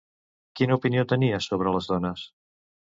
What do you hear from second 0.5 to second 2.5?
Quina opinió tenia sobre les dones?